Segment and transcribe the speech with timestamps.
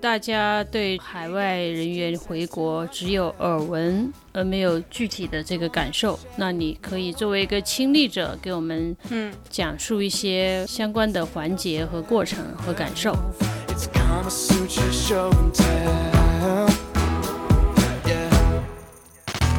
[0.00, 6.18] 大家对海外人员回国只有耳闻，而没有具体的这个感受。
[6.36, 13.16] 那你可以作为一个亲历者，给我们嗯讲述一些相关的环节和过程和感受。
[14.12, 16.68] Kama Sutra show and tell.
[18.04, 18.28] Yeah.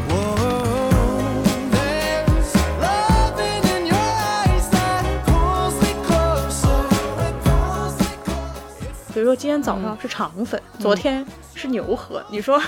[0.07, 6.85] Whoa, there's loving in your eyes that pulls me closer.
[7.43, 9.13] Pulls me closer.
[9.15, 11.25] 比如说今天早上是肠粉，昨天
[11.55, 12.61] 是牛河，你说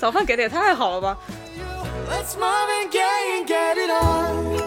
[0.00, 1.16] 早饭给的也太好了吧
[2.10, 4.57] ？Let's Marvin Gaye and get it on.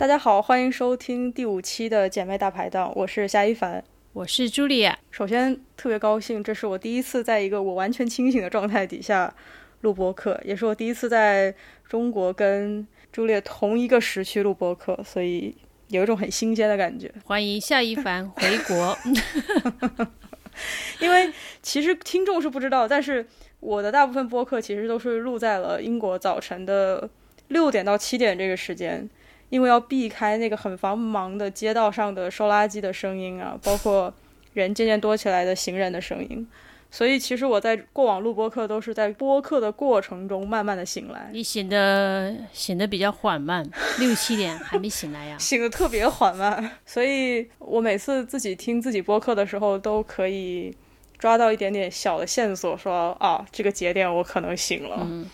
[0.00, 3.84] 大家好，欢迎收听第五期的姐妹大排档，我是夏一凡。
[4.14, 9.34] 我是朱莉亚，首先特别高兴，这是我第一次在一个我完全清醒的状态底下
[9.82, 11.54] 录播客，也是我第一次在
[11.86, 15.54] 中国跟朱烈同一个时区录播客，所以
[15.88, 17.12] 有一种很新鲜的感觉。
[17.26, 18.96] 欢迎夏一凡回国。
[21.00, 23.26] 因为其实听众是不知道，但是
[23.60, 27.06] 我的大部分播客其实都是录在了英国早晨的
[27.48, 29.06] 六点到七点这个时间，
[29.50, 34.12] 因为要避开那个很繁忙的街道上的收垃圾的声音啊， 包括
[34.54, 36.48] 人渐渐多起来的行人的声音。
[36.92, 43.64] 所以其实我在过往录播课都是在播客的过程中慢慢的醒来，你醒的醒的比较缓慢，
[44.00, 45.38] 六七点还没醒来呀？
[45.38, 50.76] 醒的特别缓慢，所以我每次自己听自己播客的时候，都可以
[51.16, 54.96] 抓到一点点小的线索说，啊，这个节点我可能醒了。
[55.02, 55.24] 嗯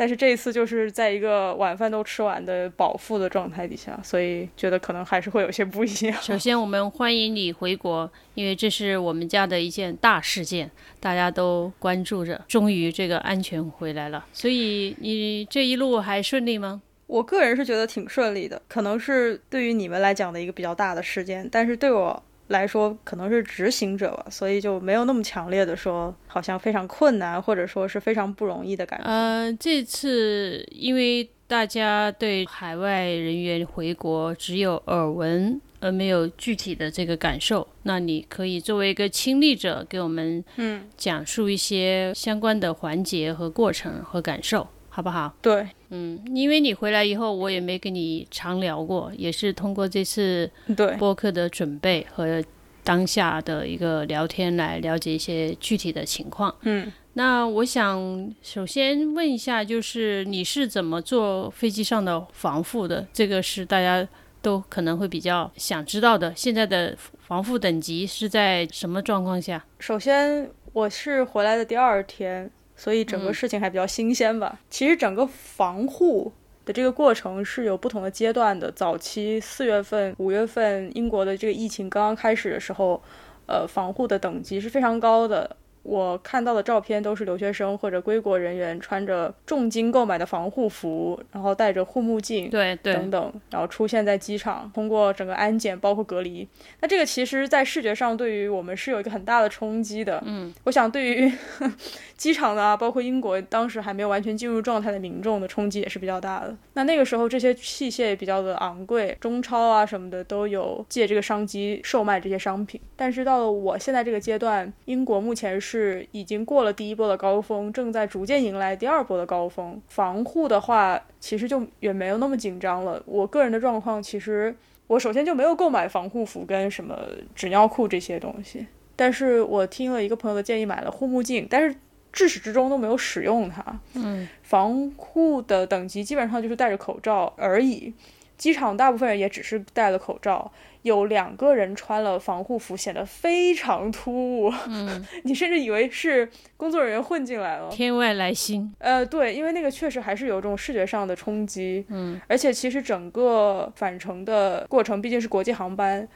[0.00, 6.16] 但是这一次就是在一个晚饭都吃完的饱腹的状态底下，所以觉得可能还是会有些不一样。
[6.22, 12.42] 首先，我们欢迎你回国，因为这是我们家的一件大事件，大家都关注着。
[12.48, 16.80] 终于这个安全回来了，所以你这一路还顺利吗？
[17.06, 29.04] 我个人是觉得挺顺利的，可能是对于你们来讲的一个比较大的事件，但是对我来说可能是执行者吧，所以就没有那么强烈的说好像非常困难，或者说是非常不容易的感觉。
[29.06, 45.32] 呃，这次因为大家对海外人员回国只有耳闻，而没有具体的这个感受，那你可以作为一个亲历者，给我们嗯，讲述一些相关的环节和过程和感受，好不好？
[45.40, 52.44] 对，嗯，因为你回来以后，我也没跟你常聊过，也是通过这次对，播客的准备和
[52.84, 56.54] 当下的一个聊天来了解一些具体的情况。
[56.62, 56.92] 嗯。
[57.14, 63.04] 那我想首先问一下，就是你是怎么做飞机上的防护的？
[63.12, 64.06] 这个是大家
[64.40, 66.32] 都可能会比较想知道的。
[66.36, 69.64] 现在的防护等级是在什么状况下？
[69.80, 72.48] 首先，我是回来的第二天，
[72.80, 74.58] 所以整个事情还比较新鲜吧。
[74.70, 76.32] 其实整个防护
[76.64, 78.72] 的这个过程是有不同的阶段的。
[78.72, 83.02] 早期四月份、五月份，英国的这个疫情刚刚开始的时候，
[83.44, 85.54] 呃，防护的等级是非常高的。
[85.82, 96.46] 我看到的照片都是留学生或者归国人员穿着重金购买的防护服，然后戴着护目镜，对对，等等，然后出现在机场，通过整个安检包括隔离。
[96.80, 100.22] 那这个其实，在视觉上对于我们是有一个很大的冲击的。
[100.26, 101.32] 嗯，我想对于
[102.16, 106.54] 机场的啊，包括英国当时还没有完全进入状态的民众的冲击也是比较大的。
[106.74, 112.80] 那那个时候这些器械也比较的昂贵，中超啊什么的都有借这个商机售卖这些商品。
[112.96, 115.69] 但是到了我现在这个阶段，英国目前是
[116.12, 119.80] 已经过了第一波的高峰，正在逐渐迎来第二波的高峰。
[119.88, 123.02] 防护的话，其实就也没有那么紧张了。
[123.06, 124.54] 我个人的状况，其实
[124.86, 126.98] 我首先就没有购买防护服跟什么
[127.34, 128.66] 纸尿裤这些东西，
[128.96, 131.74] 但是我听了一个朋友的建议，买了护目镜，但是
[132.12, 133.64] 至始至终都没有使用它。
[133.94, 137.92] 嗯，防护的等级基本上就是戴着口罩而已。
[138.40, 140.50] 机场大部分人也只是戴了口罩，
[140.80, 144.50] 有两个人穿了防护服，显得非常突兀。
[144.66, 146.26] 嗯， 你甚至以为是
[146.56, 147.68] 工作人员混进来了。
[147.70, 148.74] 天外来星。
[148.78, 156.08] 呃，对，因为那个确实还是有这种视觉上的冲击，嗯，而且其实整个返程的过程毕竟是国际航班，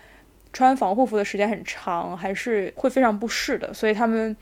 [0.50, 4.34] 穿防护服的时间很长，还是会非常不适的，所以他们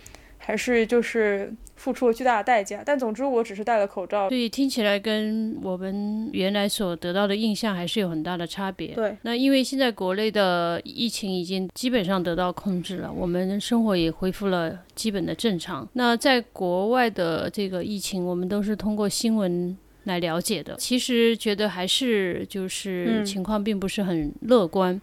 [0.44, 2.83] 还是就是付出了巨大的代价。
[2.85, 4.29] 但总之，我只是戴了口罩。
[4.29, 8.89] 所以听起来跟我们原来所得到的印象还是有很大的差别。
[8.89, 15.89] 对，那因为现在国内的疫情已经基本上得到控制了，我们生活也恢复了基本的正常。
[15.93, 20.75] 那在国外的这个疫情，我们都是通过新闻来了解的。
[20.77, 25.00] 其实觉得还是就是嗯情况并不是很乐观。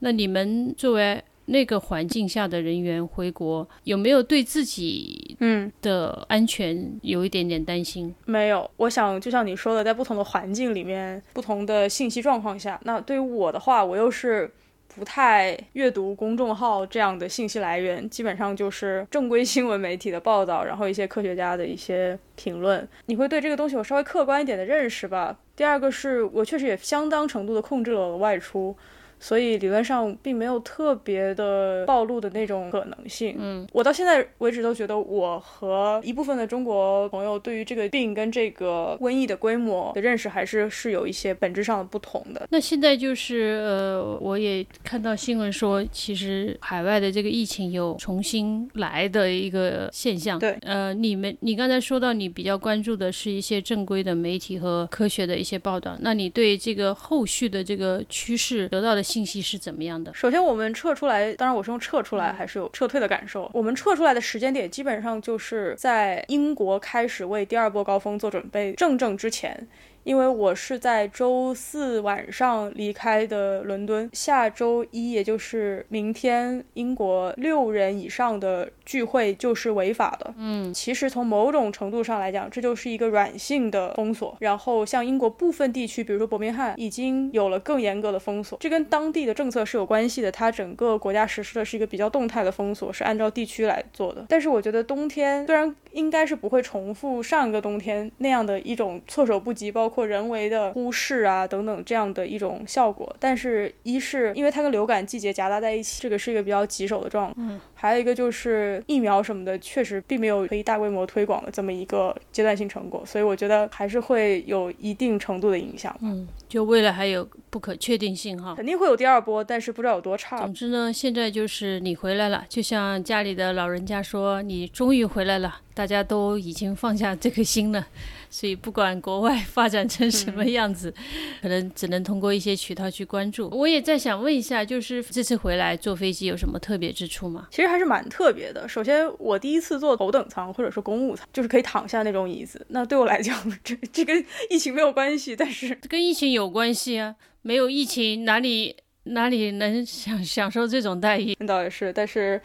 [0.00, 8.14] 那你们作为那个环境下的人员回国，有没有对自己嗯，的安全有一点点担心？
[8.24, 8.70] 没有。
[8.76, 14.50] 我想，就像你说的，在不同的环境里面，不同的信息状况下，那对于我的话，我又是。
[14.94, 25.38] 不太阅读公众号这样的信息来源，基本上就是正规新闻媒体的报道，然后一些科学家的一些评论，你会对这个东西有稍微客观一点的认识吧。
[25.54, 28.74] 第二个是我确实也相当程度的控制了我的外出，
[29.18, 33.34] 所以理论上并没有特别的暴露的那种可能性。
[33.38, 42.46] 嗯，我到现在为止都觉得我和一部分的中国朋友对于这个病跟这个瘟疫的规模的认识还是是有一些本质上的不同的。
[42.50, 50.38] 那现在就是呃，我也看到新闻说，其实海外的这个疫情有重新来的一个现象。
[50.38, 60.12] 对，呃，你们你刚才说到你比较关注的是一些正规的媒体和科学的一些报道，那你对这个后续的这个趋势得到的信息是怎么样的？
[60.12, 63.48] 首先，我们撤出来，当然我是用撤出来，还是有撤退的感受。
[63.54, 69.66] 我们撤出来的时间点，基本上就是在英国开始为第二波高峰做准备正正之前。
[70.06, 80.32] 因为我是在周四晚上离开的伦敦，下周一，也就是明天，英国六人以上的聚会就是违法的。
[80.38, 84.36] 嗯，其实从某种程度上来讲，这就是一个软性的封锁。
[84.38, 90.30] 然后像英国部分地区，比如说伯明翰，已经有了更严格的封锁，这跟当地的政策是有关系的。
[90.30, 94.24] 它整个国家实施的是一个比较动态的封锁，是按照地区来做的。
[94.28, 103.14] 但是我觉得冬天虽然应该是不会重复上一个冬天那样的一种措手不及，包括人为的忽视啊等等这样的一种效果。
[103.20, 107.36] 但是，一是因为它跟流感季节夹杂在一起，这个是一个比较棘手的状况。
[107.38, 115.96] 嗯，还有一个就是疫苗什么的，确实并没有可以大规模推广的这么一个阶段性成果，所以我觉得还是会有一定程度的影响。
[116.02, 118.54] 嗯，就未来还有不可确定性哈。
[118.54, 120.52] 肯定会有第二波，但是不知道有多差总。
[120.54, 127.86] 之呢，现在就是你回来了，就像家里的老人家说，你终于回来了，大家都已经放下这颗心了。
[128.28, 130.92] 所以不管国外发展成什么样子，
[131.40, 133.48] 可能只能通过一些渠道去关注。
[133.50, 137.46] 我也在想问一下，就是这次回来坐飞机有什么特别之处吗？
[137.50, 138.68] 其实还是蛮特别的。
[138.68, 142.66] 首先，我第一次坐头等舱或者说公务舱，就是可以躺下那种椅子。
[142.68, 151.34] 那对我来讲，这这跟疫情没有关系，但是跟疫情有关系啊，没有疫情哪里哪里能享享受这种待遇？
[151.40, 151.92] 那倒也是。
[151.92, 152.40] 但是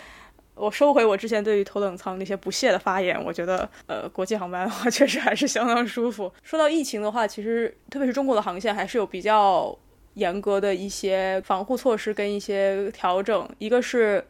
[0.56, 3.22] 我收回我之前对于头等舱那些不屑的发言。
[3.24, 6.32] 我觉得，呃，国际航班的话，确实还是相当舒服。
[6.42, 9.78] 说到疫情的话，其实特别是中国的航线，还是有比较
[10.16, 13.48] 严格的一些防护措施跟一些调整。
[13.58, 14.24] 一个是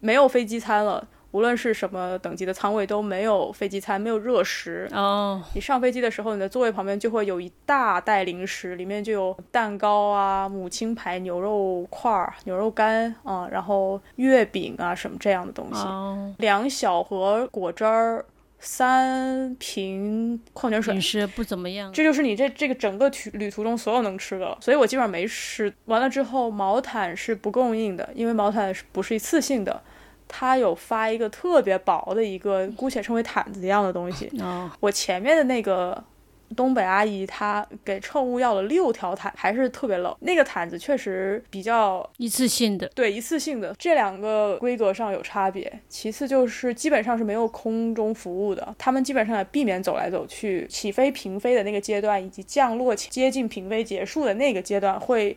[0.00, 1.06] 没有飞机餐了。
[1.30, 4.88] 无论是什么等级的舱位都没有飞机餐，没有热食。
[4.92, 18.24] 哦，你上飞机的时候，你的座位旁边就会有一大袋零食，里面就有蛋糕啊、母亲牌牛肉块儿、牛肉干啊，然后月饼啊什么这样的东西，哦，两小盒果汁儿，
[18.58, 21.00] 三瓶矿泉水饮。
[21.00, 21.92] 食不怎么样。
[21.92, 25.72] 这就是你这这个整个旅旅途中所有能吃的了，所以我基本上没吃。
[25.84, 29.80] 完了之后，毛毯是不供应的，因为毛毯是不是一次性的，
[30.28, 34.30] 它有发一个特别薄的一个，姑且称为毯子一样的东西。
[34.40, 36.04] 哦，我前面的那个
[36.56, 40.14] 东北阿姨，她给乘务要了六条毯，还是特别冷。
[40.20, 42.88] 那个毯子确实比较一次性的。
[42.94, 45.70] 对一次性的，这两个规格上有差别。
[45.88, 50.66] 其次就是基本上是没有空中服务的，他们基本上也避免走来走去。
[50.68, 55.36] 起飞、平飞的那个阶段，以及降落前接近平飞结束的那个阶段，会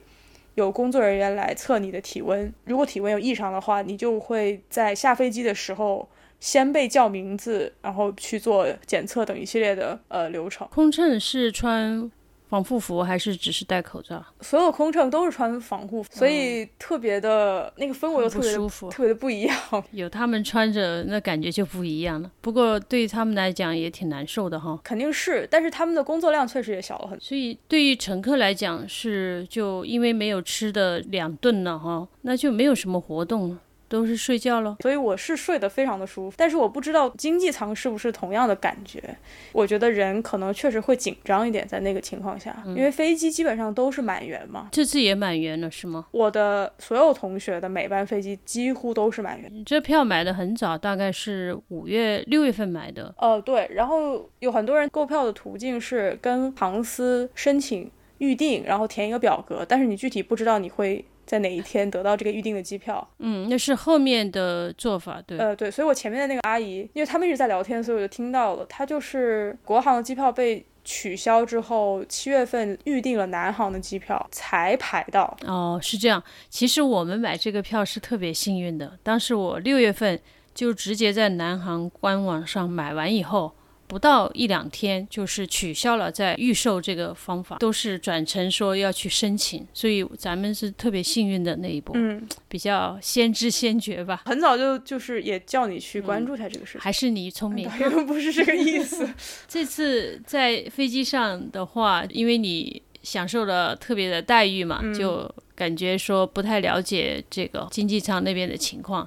[0.55, 2.53] 有工作人员来测你的体温。
[2.65, 6.09] 如果体温有异常的话，你就会在下飞机的时候。
[6.41, 10.67] 先被叫名字，然后去做检测等一系列的呃流程。
[10.71, 12.09] 空乘是穿
[12.51, 14.21] 防护服还是只是戴口罩？
[14.41, 18.89] 所有空乘都是穿防护服，所以特别的那个氛围又特别的不舒服。
[18.89, 19.57] 特别的不一样。
[19.91, 22.29] 有他们穿着，那感觉就不一样了。
[22.41, 24.77] 不过对于他们来讲也挺难受的哈。
[24.83, 27.23] 肯定是，但是他们的工作量确实也小了很多。
[27.23, 33.57] 所以对于乘客来讲是就因为没有吃的两顿了哈，那就没有什么活动了。
[33.91, 34.77] 都是睡觉了。
[34.81, 36.35] 所以我是睡得非常的舒服。
[36.37, 39.03] 但是我不知道经济舱是不是同样的感觉。
[39.51, 44.69] 我觉得人可能确实会紧张一点，在那个情况下，因为飞机基本上都是满员嘛。
[44.71, 46.07] 这次也满员了是吗？
[46.11, 49.49] 我的所有同学的每班飞机几乎都是满员。
[49.53, 53.13] 你这票买的很早，大概是五月六月份买的。
[53.17, 63.07] 呃，对，然后有很多人购票的途径是跟航司申请预定，然后填一个表格，但是你具体不知道你会在哪一天得到这个预定的机票。
[63.19, 65.37] 嗯，那是后面的做法，对。
[65.37, 75.37] 呃，对，所以我前面的那个阿姨，因为他们一直在聊天，所以我就听到了，她就是国航的机票被取消之后，七月份预定了南航的机票才排到。
[75.47, 76.21] 哦，是这样。
[76.49, 80.19] 其实我们买这个票是特别幸运的，当时我六月份
[80.53, 83.53] 就直接在南航官网上买完以后。
[83.91, 94.21] 不到一两天，就是取消了在预售这个方法，都是转成说要去申请，所以咱们是特别幸运的那一波，嗯，比较先知先觉吧。
[94.23, 96.81] 很早就就是也叫你去关注一下这个事情。
[96.81, 97.69] 还是你聪明，
[98.07, 99.05] 不是这个意思。
[99.45, 109.05] 这次在飞机上的话，因为你享受了特别的待遇嘛，嗯就感觉说不太了解这个经济舱那边的情况。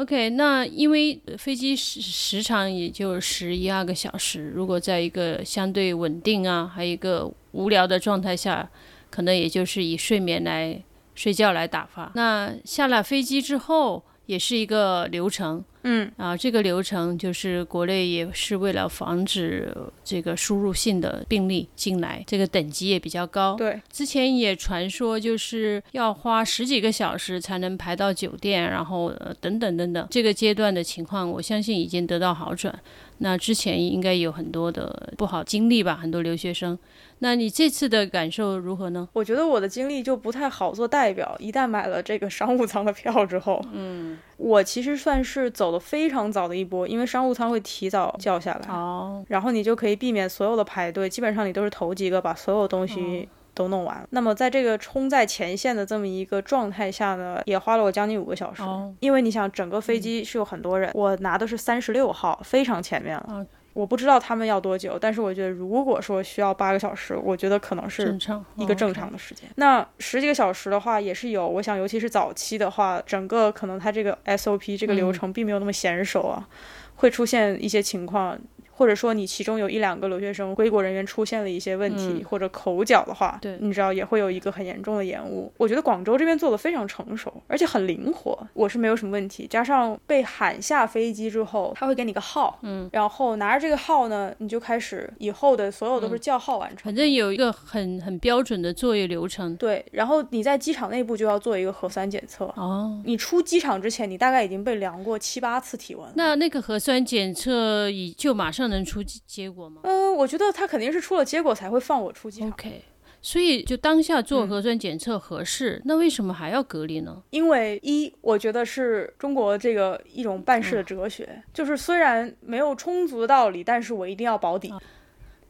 [0.00, 8.70] OK，那因为飞机时时长也就十一二个小时，如果在一个相对稳定啊，还有一个无聊的状态下，
[9.10, 10.82] 可能也就是以睡眠来
[11.14, 12.10] 睡觉来打发。
[12.14, 23.54] 那下了飞机之后，也是一个流程，嗯啊，这个流程就是国内也是为了防止这个输入性的病例进来，这个等级也比较高。
[23.54, 32.78] 对，之前也传说就是要花十几个小时才能排到酒店，然后呃等等等等，这个阶段的情况，我相信已经得到好转。
[33.22, 36.78] 那之前应该有很多的不好经历吧，很多留学生。
[37.18, 39.06] 那你这次的感受如何呢？
[39.12, 41.36] 我觉得我的经历就不太好做代表。
[41.38, 53.28] 一旦买了这个商务舱的票之后，嗯，我其实算是走的非常早的一波，因为商务舱会提早叫下来，哦，然后你就可以避免所有的排队，基本上你都是头几个把所有东西。
[53.52, 54.06] 都弄完了。
[54.10, 58.62] 那么在这个冲在前线的这么一个状态下呢，也花了我将近五个小时。
[58.62, 63.26] 哦因为你想，整个飞机是有很多人，我拿的是三十六号，非常前面了。
[63.28, 68.18] 哦我不知道他们要多久，但是我觉得如果说需要八个小时，我觉得可能是，
[68.56, 69.48] 一个正哦常的时间。
[69.56, 76.48] 那十几个小时的话，也是有，我想尤其是早期的话，整个可能它这个 SOP 这个流程并没有那么娴熟啊，
[76.96, 78.38] 会出现一些情况。
[78.80, 85.52] 或者说你其中有一两个留学生归国人员出现了一些问题、嗯或者口角的话，对你知道也会有一个很严重的延误。
[85.58, 89.46] 我觉得广州这边做的非常成熟，而且很灵活，我是没有什么问题。
[89.50, 96.84] 加上被喊下飞机之后，他会给你个号，嗯，然后拿着这个号呢，你就开始以后的所有都是叫号完成。
[96.84, 99.54] 反正有一个很很标准的作业流程。
[99.56, 102.46] 对，然后你在机场内部就要做一个核酸检测。
[102.56, 106.12] 哦，你出机场之前，你大概已经被量过七八次体温了。
[106.14, 112.82] 那那个核酸检测已就马上能出结结果吗嗯、我觉得他肯定是出了结果才会放我出机场，？OK，
[113.20, 117.22] 所以就当下做嗯核酸检测合适，那为什么还要隔离呢？
[117.30, 124.72] 因为一，我觉得是中国这个一种办事的哲学，就是虽然没有充足的道理，但是我一定要保底。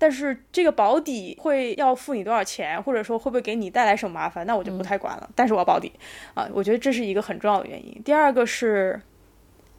[0.03, 5.29] 但是这个保底会要付你多少钱，或者说会不会给你带来什么麻烦，那我就不太管了。
[5.35, 5.93] 但是我要保底
[6.33, 8.01] 啊，我觉得这是一个很重要的原因。
[8.03, 8.99] 第二个是，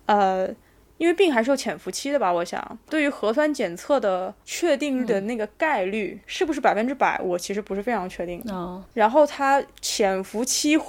[0.06, 0.48] 呃，
[1.02, 2.32] 因为病还是有潜伏期的吧？
[2.32, 8.54] 我想，对于核酸检测的确定的那个概率、是不是百分之百，我其实不是非常确定的。
[8.54, 10.80] 哦，然后它潜伏期，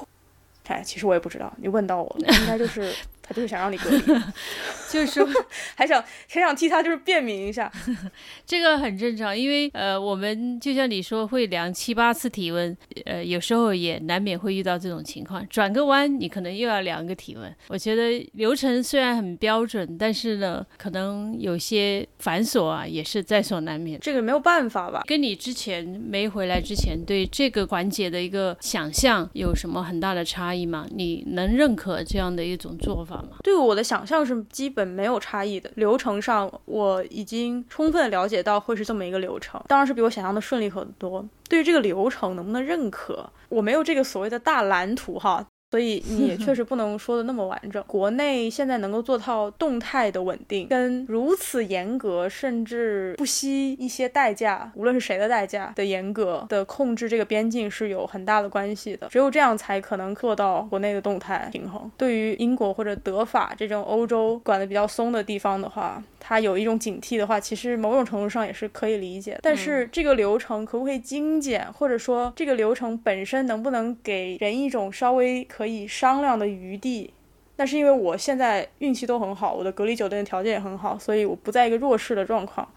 [0.66, 2.92] 哎，其实我也不知道，你问到我了，应该就是
[3.32, 4.00] 他就是想让你隔离，
[4.90, 5.26] 就是说
[5.74, 7.70] 还想还想替他就是辩明一下，
[8.44, 17.54] 这个很正常，因为呃，我们就像你说会量七八次体温，呃，有时候也难免会遇到这种情况，转个弯你可能又要量个体温。
[17.68, 23.98] 我觉得流程虽然很标准，但是呢，可能有些繁琐啊，也是在所难免。
[24.00, 25.02] 这个没有办法吧？
[25.06, 30.86] 跟你之前没回来之前对这个环节的一个想象有什么很大的差异吗？
[30.94, 41.24] 你能认可这样的一种做法对我的想象是基本没有差异的，流程上我已经充分了解到会是这么一个流程，当然是比我想象的顺利很多。
[41.48, 45.46] 对于这个流程能不能认可，我没有这个所谓的大蓝图哈。
[45.72, 47.82] 所以 你也确实不能说的那么完整。
[47.86, 59.08] 国内现在能够做到动态的稳定，跟如此严格，甚至不惜一些代价，无论是谁的代价的严格的控制这个边境是有很大的关系的。
[59.08, 61.90] 只有这样才可能做到国内的动态平衡。
[61.96, 69.38] 对于英国或者德法这种欧洲管得比较松的地方的话，它有一种警惕的话，其实某种程度上也是可以理解。
[69.42, 77.14] 但是这个流程可不可以精简，或者说这个流程本身能不能给人一种稍微可可以商量的余地？
[77.54, 82.68] 那是因为我现在运气都很好，我的隔离酒店条件也很好，所以我不在一个弱势的状况。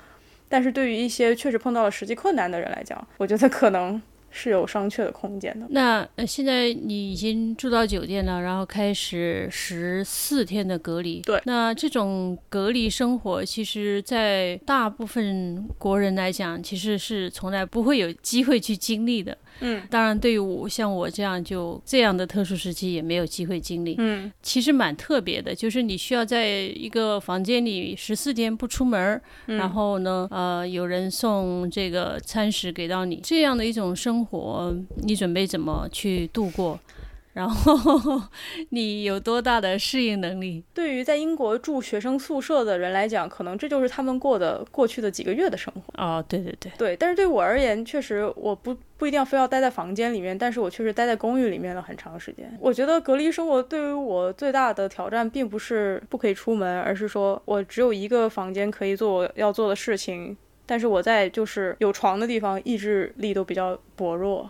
[0.48, 4.00] 但是对于一些确实碰到了实际困难的人来讲，我觉得可能
[4.38, 5.66] 是有商榷的空间的。
[5.70, 11.22] 那呃，现在你已经住到酒店了，然后开始十四天的隔离。
[11.22, 19.38] 对那这种隔离生活，其实，在大部分国人来讲，其实是从来不会有机会去经历的。
[19.62, 23.96] 嗯当然，对于我像我这样就这样的特殊时期，也没有机会经历。
[24.00, 34.25] 嗯其实蛮特别的，就是你需要在一个房间里十四天不出门，嗯然后呢，呃，有人送这个餐食给到你，这样的一种生活，
[35.04, 36.80] 你准备怎么去度过？
[37.34, 38.22] 然后
[38.72, 40.64] 你有多大的适应能力？
[40.74, 46.02] 对于在英国住学生宿舍的人来讲，可能这就是他们过的过去的几个月的生活。
[46.02, 52.58] 哦，对对对，对，但是对我而言，确实我不不一定要非要待在房间里面，但是我确实待在公寓里面了很长时间。
[52.62, 60.38] 我觉得隔离生活对于我最大的挑战，并不是不可以出门，而是说我只有一个房间可以做我要做的事情。
[60.66, 64.50] 但是我在就是有床的地方，意志力都比较薄弱，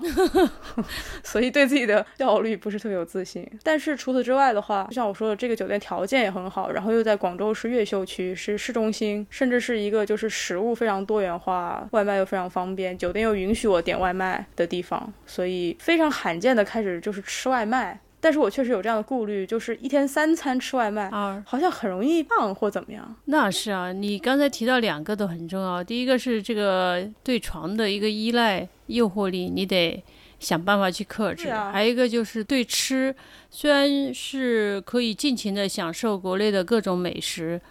[1.23, 3.45] 所以对自己的效率不是特别有自信。
[3.63, 17.99] 但是除此之外的话，就像我说的，这个酒店条件也很好，然后又在广州市越秀区，是市中心，甚至是一个就是食物非常多元化，外卖又非常方便，酒店又允许我点外卖的地方，所以非常罕见的开始就是吃外卖。
[18.25, 23.15] 但是我确实有这样的顾虑，就是一天三餐吃外卖，啊，好像很容易胖或怎么样。
[23.25, 30.03] 那是啊，你刚才提到两个都很重要，第一个是这个对床的一个依赖诱惑力，你得
[30.39, 33.15] 想办法去克制；啊还有一个就是对吃，
[33.51, 37.61] 虽然是可以尽情的享受国内的各种美食，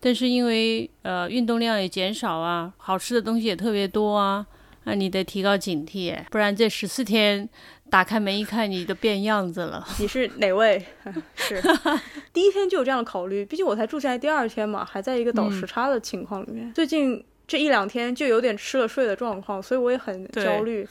[0.00, 4.44] 但是因为呃运动量也减少啊，好吃的东西也特别多啊，
[4.82, 7.48] 那你得提高警惕，不然这十四天
[7.90, 9.84] 打开门一看，你都变样子了。
[9.98, 10.82] 你是哪位？
[11.34, 11.60] 是
[12.32, 16.72] 第一天就有这样的考虑，毕竟我才住下来第二天嘛，还在一个倒时差的情况里面。
[16.72, 20.86] 最近这一两天就有点吃了睡的状况，所以我也很焦虑。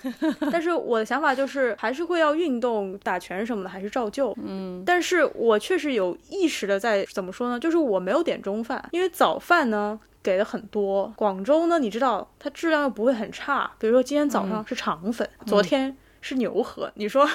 [0.51, 4.35] 但是我的想法就是，还是会要运动、打拳什么的，还是照旧。
[4.43, 7.59] 嗯，但是我确实有意识的在怎么说呢？
[7.59, 9.99] 就是我没有点中饭，因为早饭呢。
[10.21, 13.71] 给的很多，广州呢，你知道它质量又不会很差。
[13.79, 17.27] 比如说今天早上是肠粉，昨天是牛河，你说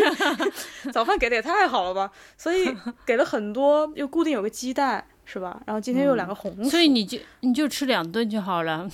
[0.92, 2.10] 早饭给的也太好了吧？
[2.36, 2.74] 所以
[3.06, 5.60] 给了很多，又固定有个鸡蛋，是吧？
[5.66, 8.88] 然后今天又有两个红薯，所以你就你就吃两顿就好了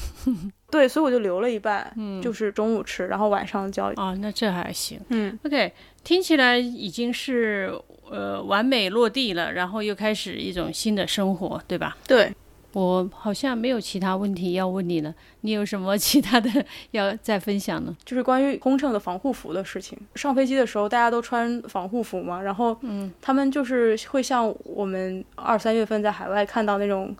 [0.70, 1.90] 对，所以我就留了一半，
[2.23, 3.93] 就是中午吃，然后晚上交。
[3.97, 5.00] 啊，那这还行。
[5.08, 7.73] 嗯，OK，听起来已经是
[8.10, 11.97] 呃完美落地了，然后又开始一种新的生活，对吧？
[12.06, 12.34] 对，
[12.73, 15.14] 我好像没有其他问题要问你了，
[15.47, 16.50] 你有什么其他的
[16.91, 17.97] 要再分享呢？
[18.04, 19.97] 就是关于空乘的防护服的事情。
[20.17, 27.17] 上飞机的时候，大家都穿防护服嘛，然后嗯，他们就是会像我们二三月份在海外看到那种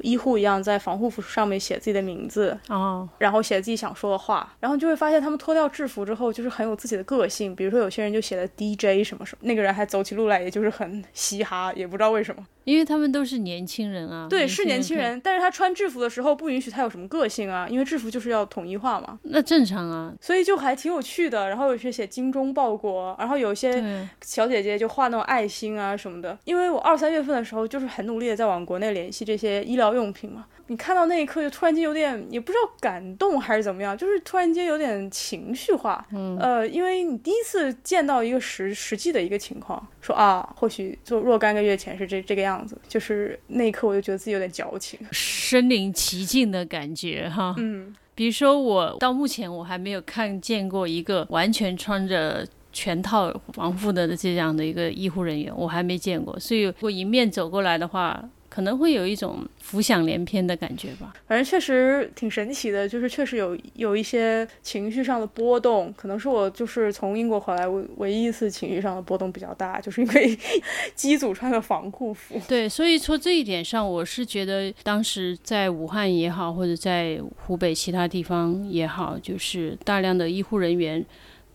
[0.00, 7.54] 医护一样，在防护服上面写自己的名字，哦，然后写自己想说的话，然后就会发现他们脱掉制服之后，就是很有自己的个性。
[7.54, 12.44] 比如说有些人就写了 DJ 什么什么，那个人还走起路来也就是很嘻哈，也不知道为什么。
[12.64, 14.26] 因为他们都是年轻人啊。
[14.28, 20.12] 对，是年轻，人，但是他穿制服的时候不允许他有什么个性啊，因为制服就是要统一化嘛，那正常啊。
[20.20, 21.48] 所以就还挺有趣的。
[21.48, 26.36] 然后有些写精忠报国，然后有些，小姐姐就画那种爱心啊什么的。
[26.44, 36.06] 因为我二三月份的时候就是很努力的在往国内联系这些医疗用品嘛，你看到那一刻就突然间有点也不知道感动还是怎么样，就是突然间有点情绪化。
[36.12, 44.98] 嗯，呃，因为你第一次见到一个实实际的一个情况，说啊，或许就若干个月前是这这个样子，就是那一刻我就觉得自己有点矫情。
[45.10, 47.54] 身临其境的感觉哈。
[47.56, 56.38] 嗯，比如说我到目前我还没有看见过一个完全穿着全套防护的这样的一个医护人员，我还没见过。
[56.38, 61.14] 所以如果迎面走过来的话，可能会有一种浮想联翩的感觉吧。
[61.26, 70.38] 反正确实挺神奇的，就是确实有有一些情绪上的波动，可能是我就是从英国回来唯唯一一次情绪上的波动比较大，就是因为
[70.94, 72.40] 机组穿的防护服。
[72.48, 81.04] 对，所以说这一点上，我是觉得当时在武汉也好，或者在湖北其他地方也好，就是大量的医护人员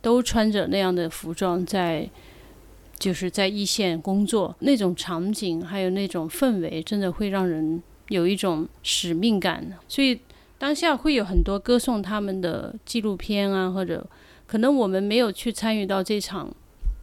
[0.01, 2.09] 都穿着那样的服装在。
[3.03, 9.77] 就是在一线工作那种场景，还有那种氛围，真的会让人有一种使命感。
[9.89, 10.17] 所以
[10.57, 14.09] 当下会有很多歌颂他们的纪录片啊，或者
[14.47, 16.49] 可能我们没有去参与到这场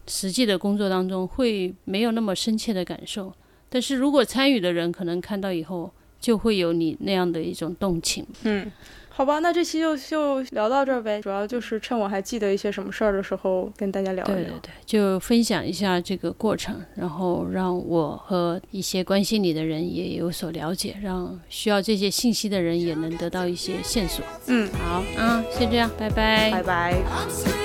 [0.07, 3.31] 实际的工作当中，会没有那么深切的感受。
[3.69, 8.27] 但是如果参与的人可能看到以后，就会有你那样的一种动情。
[8.45, 8.73] 嗯，
[9.21, 11.21] 好吧，那这期就就聊到这儿呗。
[11.21, 14.37] 主要就是趁我还记得一些什么事儿的时候，跟大家聊一聊。
[14.37, 24.25] 对对对，就分享一下这个过程，然后让我和一些关心你的人也有所了解，让需要这些信息的人也能得到一些线索。
[24.47, 27.60] 嗯，好，嗯，先这样，拜拜拜拜。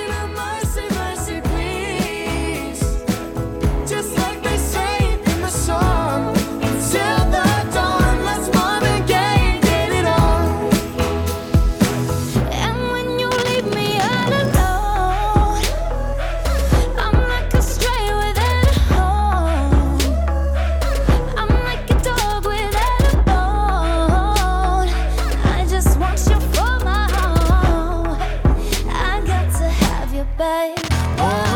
[30.38, 30.76] babe.
[31.18, 31.55] Oh.